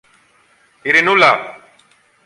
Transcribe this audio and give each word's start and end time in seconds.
Ειρηνούλα! 0.81 1.59